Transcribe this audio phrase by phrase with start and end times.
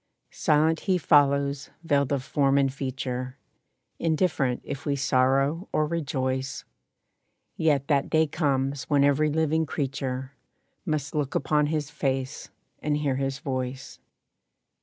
[0.31, 3.37] Silent he follows, veiled of form and feature,
[3.99, 6.65] Indifferent if we sorrow or rejoice,
[7.55, 10.31] Yet that day comes when every living creature
[10.87, 12.49] Must look upon his face
[12.81, 13.99] and hear his voice.